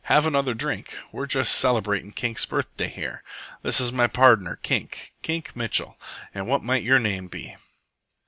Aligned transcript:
"Have 0.05 0.25
another 0.25 0.55
drink. 0.55 0.97
We're 1.11 1.27
just 1.27 1.61
celebratin' 1.63 2.15
Kink's 2.15 2.43
birthday 2.47 2.87
here. 2.87 3.21
This 3.61 3.79
is 3.79 3.91
my 3.91 4.07
pardner, 4.07 4.55
Kink, 4.55 5.11
Kink 5.21 5.55
Mitchell. 5.55 5.95
An' 6.33 6.47
what 6.47 6.63
might 6.63 6.81
your 6.81 6.97
name 6.97 7.27
be?" 7.27 7.55